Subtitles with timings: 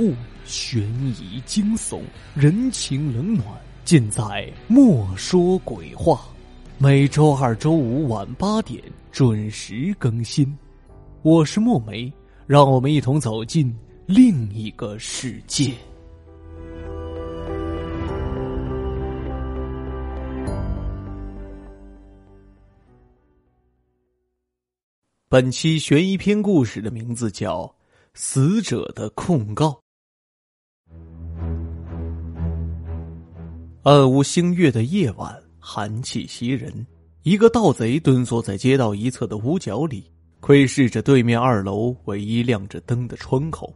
[0.00, 0.14] 怖、
[0.46, 0.80] 悬
[1.20, 2.00] 疑、惊悚、
[2.34, 3.46] 人情冷暖，
[3.84, 4.22] 尽在
[4.66, 6.14] 《莫说鬼话》。
[6.78, 8.82] 每周二、周五晚八点
[9.12, 10.56] 准时更新。
[11.20, 12.10] 我是墨梅，
[12.46, 13.76] 让我们一同走进
[14.06, 15.74] 另一个世界。
[25.28, 27.64] 本期悬疑篇故事的名字叫
[28.14, 29.66] 《死者的控告》。
[33.82, 36.86] 暗无星月的夜晚，寒气袭人。
[37.22, 40.04] 一个盗贼蹲坐在街道一侧的屋角里，
[40.40, 43.74] 窥视着对面二楼唯一亮着灯的窗口。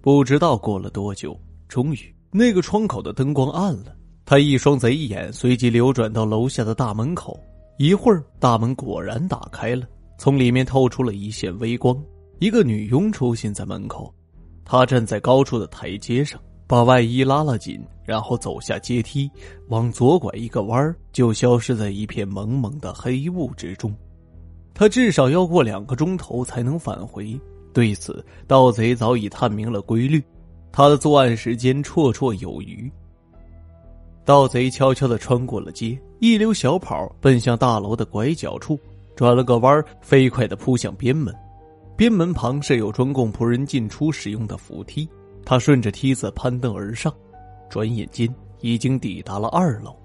[0.00, 1.98] 不知道过了多久，终于
[2.30, 3.94] 那个窗口的灯光暗了。
[4.24, 7.38] 他一双贼眼随即流转到楼下的大门口，
[7.76, 9.86] 一会儿，大门果然打开了。
[10.16, 12.02] 从里面透出了一线微光，
[12.38, 14.10] 一个女佣出现在门口。
[14.64, 19.28] 她站在高处的台阶上，把外衣拉了紧，然后走下阶梯，
[19.68, 23.92] 往左拐一个弯就消失在一片蒙蒙的黑雾之中。
[24.74, 27.36] 他至少要过两个钟头才能返回。
[27.72, 30.22] 对此，盗贼早已探明了规律，
[30.70, 32.90] 他的作案时间绰绰有余。
[34.24, 38.78] 盗贼悄悄的穿过了街，一溜小跑奔向大楼的拐角处。
[39.16, 41.34] 转了个弯飞快的扑向边门。
[41.96, 45.08] 边门旁设有专供仆人进出使用的扶梯，
[45.48, 47.10] 他顺着梯子攀登而上，
[47.70, 48.28] 转眼间
[48.60, 49.96] 已经抵达了二楼。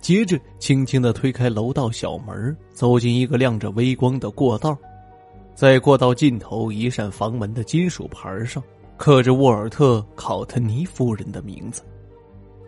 [0.00, 4.76] 接着，轻轻的推开楼道小门，走进一个亮着微光的过道。
[5.54, 8.60] 在过道尽头一扇房门的金属牌上，
[8.96, 11.80] 刻着沃尔特·考特尼夫人的名字。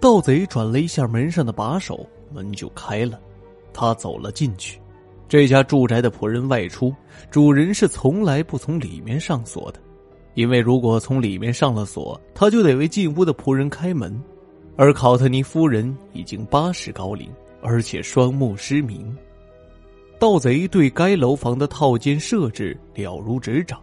[0.00, 3.18] 盗贼转了一下门上的把手，门就开了。
[3.72, 4.80] 他走了进去。
[5.28, 6.94] 这家住宅的仆人外出，
[7.28, 9.80] 主人是从来不从里面上锁的，
[10.34, 14.18] 因为如果从里面上了锁，他就得为进屋的仆人开门。
[14.76, 17.28] 而考特尼夫人已经八十高龄，
[17.60, 19.16] 而且双目失明。
[20.18, 23.80] 盗贼对该楼房的套间设置了如指掌。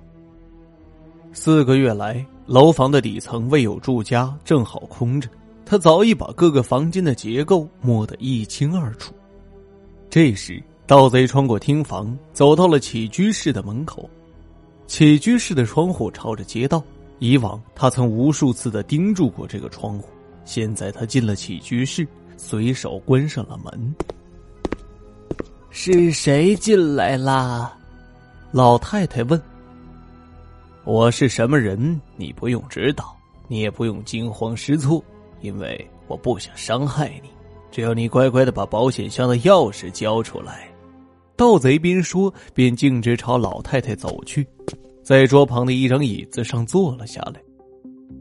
[1.34, 5.30] 四个月来，楼房的底层未有住家，正好空着。
[5.66, 9.14] 他早已把各个房间的结构摸得一清二楚。
[10.10, 10.62] 这时。
[10.88, 14.10] 盗贼穿过厅房，走到了起居室的门口。
[14.88, 16.82] 起居室的窗户朝着街道，
[17.20, 20.08] 以往他曾无数次的盯住过这个窗户。
[20.46, 23.96] 现在他进了起居室，随手关上了门。
[25.70, 27.78] 是谁进来啦？
[28.52, 29.40] 老太太问。
[30.86, 32.00] 我是什么人？
[32.16, 33.14] 你不用知道，
[33.50, 35.04] 你也不用惊慌失措，
[35.42, 37.30] 因为我不想伤害你。
[37.70, 40.70] 只要你乖乖的把保险箱的钥匙交出来。
[41.38, 44.46] 盗贼边说边径直朝老太太走去，
[45.04, 47.40] 在桌旁的一张椅子上坐了下来。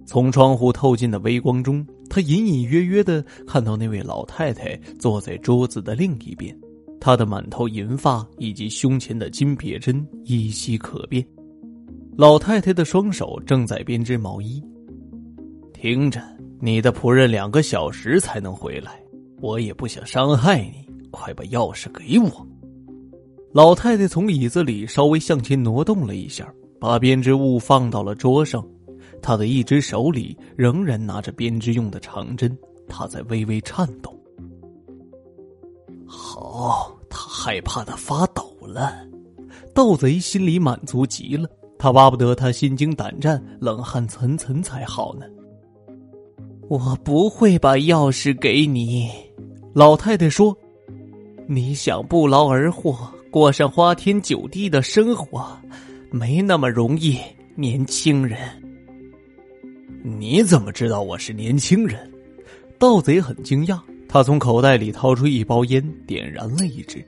[0.04, 6.55] 从窗户透进的微光中，他隐隐约约的看到那位老太太坐在桌子的另一边，
[7.00, 11.26] 她的满头银发以及胸前的金别针依稀可辨。
[12.19, 14.62] 老太太的双手正在编织毛衣。
[15.72, 16.22] 听着，
[16.60, 19.00] 你的仆人两个小时才能回来，
[19.41, 22.47] 我也不想伤害你，快把钥匙给我。
[23.53, 28.65] 老太太从椅子里稍微向前挪动了一下，把编织物放到了桌上。
[29.23, 32.56] 她的一只手里仍然拿着编织用的长针，
[32.87, 34.15] 她在微微颤抖。
[36.06, 38.93] 好，他害怕的发抖了。
[39.75, 41.49] 盗贼心里满足极了，
[41.79, 45.27] 他巴不得他心惊胆战、冷汗涔涔才好呢。
[46.69, 49.11] 我不会把钥匙给你，
[49.73, 50.56] 老太太说
[51.49, 52.97] ：“你想不劳而获。”
[53.31, 55.59] 过上花天酒地的生活，
[56.10, 57.19] 没那么容易。
[57.59, 58.38] 年轻人，
[60.03, 61.98] 你怎么知道我是年轻人？
[62.78, 67.03] 盗贼很惊讶，他从口袋里掏出一包烟，点燃了一支。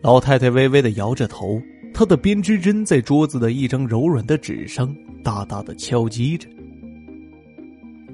[0.00, 1.60] 老太太微微的摇着头，
[1.92, 4.94] 她的编织针在桌子的一张柔软的纸上
[5.24, 6.48] 大大的敲击着。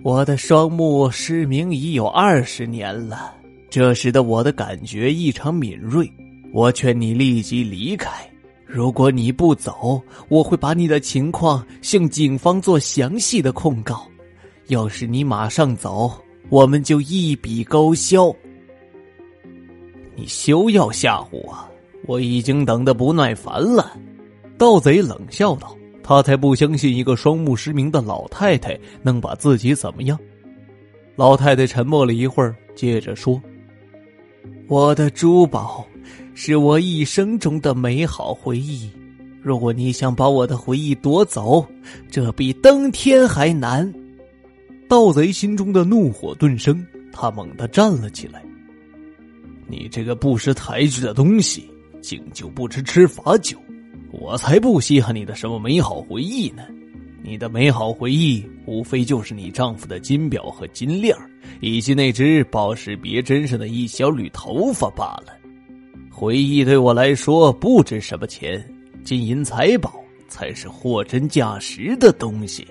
[0.02, 3.34] 我的双目失明已有二十年了，
[3.68, 6.10] 这使得我的感觉异常敏锐。
[6.52, 8.10] 我劝你立即离开。
[8.66, 14.06] 如果你不走，我会把你的情况向警方做详细的控告。
[14.68, 16.12] 要是你马上走，
[16.48, 18.34] 我们就一笔勾销。
[20.14, 21.56] 你休要吓唬我，
[22.06, 23.98] 我已经等得不耐烦了。
[24.56, 30.18] 盗贼冷笑道：“他才不相信一个双目失明的老太太能把自己怎么样。”
[31.16, 33.42] 老太太沉默了一会儿，接着说
[34.68, 35.86] ：“我的珠宝。”
[36.34, 38.90] 是我一生中的美好回忆，
[39.42, 41.66] 如果你想把我的回忆夺走，
[42.10, 43.92] 这比登天还难。
[44.88, 48.42] 盗贼心中的怒火顿生，他猛地站了起来。
[49.66, 51.70] 你这个不识抬举的东西，
[52.00, 53.56] 敬酒不吃吃罚酒，
[54.10, 56.62] 我才不稀罕你的什么美好回忆呢！
[57.22, 61.16] 你的美好回忆，无非就是你丈夫的金表和金链
[61.60, 65.38] 以及那只宝石别针上的一小缕头发罢了。
[66.22, 68.64] 回忆对我来说不值什么钱，
[69.02, 69.92] 金银财宝
[70.28, 72.64] 才是货真价实的东西。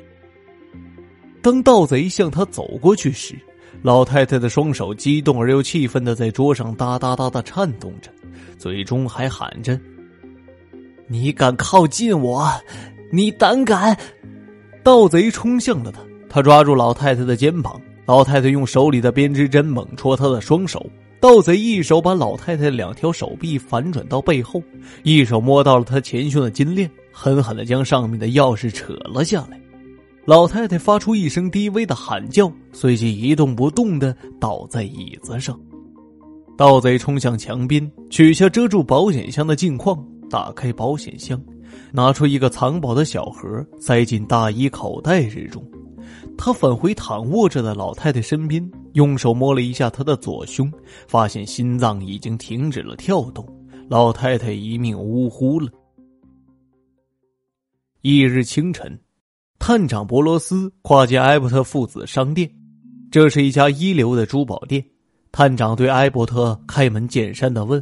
[1.41, 3.35] 当盗贼向他走过去时，
[3.81, 8.09] 老太太的双手激动而又气愤的在桌上哒哒哒的颤动着，
[8.57, 9.77] 嘴中还喊着
[11.09, 12.49] ：“你敢靠近我？
[13.11, 13.97] 你胆敢！”
[14.81, 15.99] 盗贼冲向了他，
[16.29, 20.89] 他抓住老太太的肩膀，老太太用手里的编织针猛戳他的双手。
[21.21, 24.59] 盗贼一手把老太太两条手臂反转到背后，
[25.03, 29.61] 一手摸到了她前胸的金链，狠狠的将上面的钥匙扯了下来。
[30.25, 35.57] 老太太发出一声低微的喊叫，随即一动不动的倒在椅子上。
[36.57, 41.39] 盗贼冲向墙边，取下遮住保险箱的镜框，打开保险箱。
[41.91, 45.63] 拿出一个藏宝的小盒，塞进大衣口袋之中。
[46.37, 50.71] 他返回躺卧着的老太太身边，用手摸了一下她的左胸，
[51.07, 53.45] 发现心脏已经停止了跳动，
[53.89, 55.69] 老太太一命呜呼了。
[58.01, 58.99] 翌日清晨，
[59.59, 62.51] 探长博罗斯跨进埃伯特父子商店，
[63.11, 64.83] 这是一家一流的珠宝店。
[65.31, 67.81] 探长对埃伯特开门见山的问：“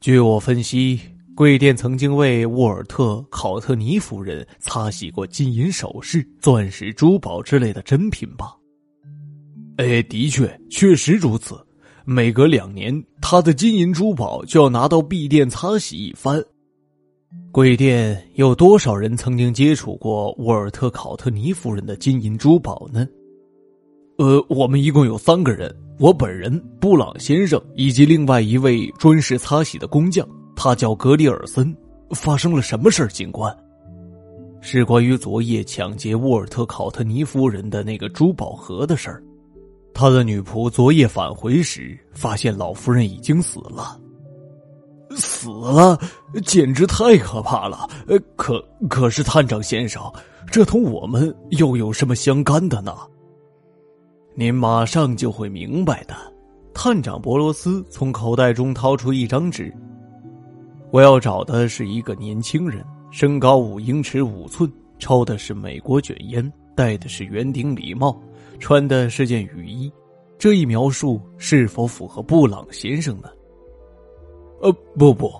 [0.00, 1.00] 据我分析。”
[1.40, 8.54] 贵店曾经为沃尔特·考特尼夫人擦洗过金银首饰、钻石、珠宝之类的珍品吧？
[9.78, 11.58] 哎，的确，确实如此。
[12.04, 16.44] 每隔两年，他的金银珠宝就要拿到敝店擦洗一番。
[17.50, 23.08] 贵店有多少人曾经接触过沃尔特·考特尼夫人的金银珠宝呢？
[24.18, 30.28] 呃，我们一共有三个人：我本人、布朗先生以及另外一位专事擦洗的工匠。
[30.62, 31.74] 他叫格里尔森，
[32.10, 33.08] 发生了什么事儿？
[33.08, 33.50] 警官，
[34.60, 39.22] 是关于昨夜抢劫沃尔特考特尼夫人的那个珠宝盒的事儿。
[39.94, 43.98] 他的女仆昨夜返回时，发现老夫人已经死了。
[45.16, 45.98] 死了，
[46.44, 47.88] 简直太可怕了！
[48.06, 50.02] 呃，可可是探长先生，
[50.52, 52.94] 这同我们又有什么相干的呢？
[54.34, 56.14] 您马上就会明白的。
[56.74, 59.74] 探长博罗斯从口袋中掏出一张纸。
[60.92, 68.20] 我要找的是一个年轻人，身高五英尺五寸，抽的是美国卷烟，戴的是圆顶礼帽，
[68.58, 69.90] 穿的是件雨衣。
[70.36, 73.28] 这一描述是否符合布朗先生呢？
[74.60, 75.30] 呃，不不，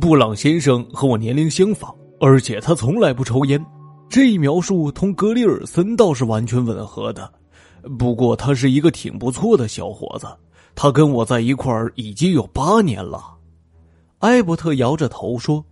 [0.00, 3.60] 布朗先生和我年龄相仿，而且他从来不抽烟。
[4.08, 7.28] 这一描述同格里尔森倒是完全吻合的。
[7.98, 10.28] 不过他是一个挺不错的小伙子，
[10.76, 13.39] 他跟我在一块儿已经有八年了。
[14.20, 15.64] 埃伯特摇着头说：“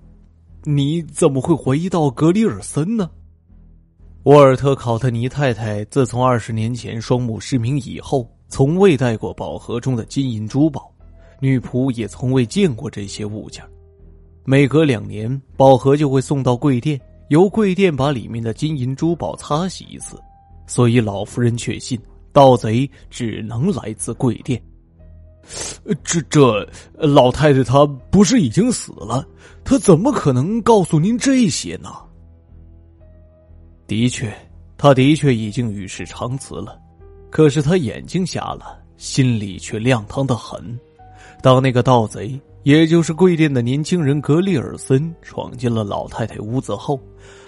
[0.65, 3.11] 你怎么会怀疑到格里尔森呢？”
[4.25, 10.91] 沃尔特考特尼太太自从二十年前双目失明以后，从未带过宝盒中的金银珠宝，
[11.41, 13.63] 女仆也从未见过这些物件。
[14.45, 20.19] 每隔两年，宝盒就会送到贵店，由贵店把里面的金银珠宝擦洗一次，
[20.67, 22.01] 所以老夫人确信
[22.33, 24.61] 盗贼只能来自贵店。
[26.05, 29.27] 这这老太太她不是已经死了？
[29.65, 31.91] 她怎么可能告诉您这些呢？
[33.87, 34.33] 的确，
[34.77, 36.79] 她的确已经与世长辞了。
[37.31, 40.79] 可是她眼睛瞎了，心里却亮堂的很。
[41.43, 47.01] 当那个盗贼，也就是贵店的年轻人格里尔森闯进了老太太屋子后，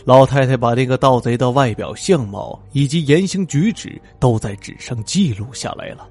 [0.04, 6.08] 老太太把那个盗贼的外表相貌以及言行举止都在纸上记录下来了。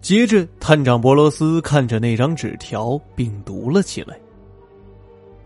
[0.00, 4.18] 接着，探长博罗斯看着那张纸条，并读了起来。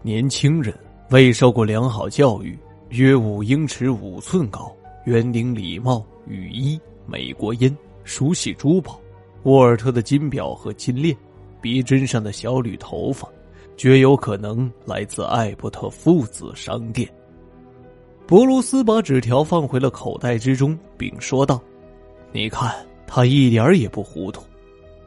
[0.00, 0.72] 年轻人
[1.10, 2.56] 未受过良好教育，
[2.90, 4.72] 约五英尺五寸高，
[5.06, 8.98] 圆顶礼帽，雨衣，美国烟，熟悉珠宝，
[9.42, 11.16] 沃尔特的金表和金链，
[11.60, 13.28] 鼻针上的小缕头发，
[13.76, 17.08] 绝有可能来自艾伯特父子商店。
[18.24, 21.60] 博罗斯把纸条放回了口袋之中，并说道
[22.30, 22.72] ：“你看。”
[23.06, 24.42] 他一点也不糊涂，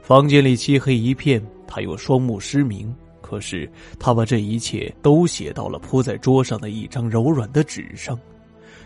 [0.01, 2.93] 房间里漆黑一片，他又双目失明。
[3.19, 8.17] 可是他把这一切都写到了铺在桌上的一张柔软的纸上，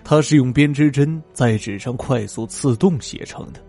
[0.03, 3.61] 他是用编织针在纸上快速刺动写成的。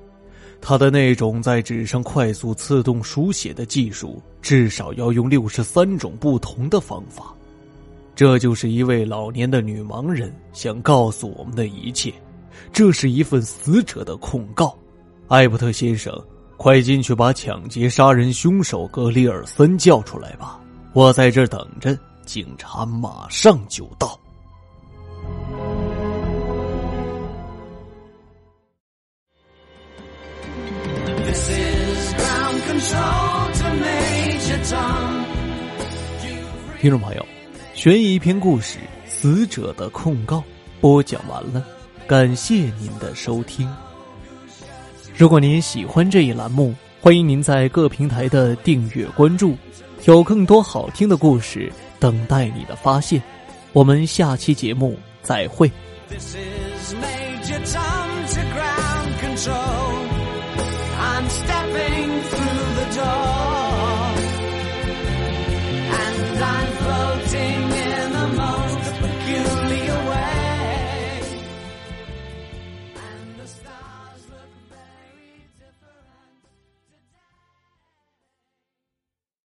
[0.62, 7.34] 他的那种在纸上快速刺动书写的技术，至少要用六十三种不同的方法。
[8.14, 12.10] 这就是一位老年的女盲人想告诉我们的一切。
[12.72, 14.74] 这是一份死者的控告。
[15.32, 16.12] 艾伯特先生，
[16.58, 20.60] 快进去把抢劫杀人凶手格里尔森叫出来吧！
[20.92, 24.20] 我在这等着，警察马上就到。
[36.78, 37.26] 听众朋友，
[37.72, 38.78] 悬疑篇故事
[39.10, 40.36] 《死者的控告》
[40.78, 41.64] 播讲完了，
[42.06, 43.66] 感谢您的收听。
[45.14, 49.56] 如果您喜欢这一栏目，欢迎您在各平台的订阅关注，
[50.04, 53.22] 有更多好听的故事等待你的发现。
[53.72, 55.70] 我们下期节目再会。
[56.08, 58.81] This is Major Tom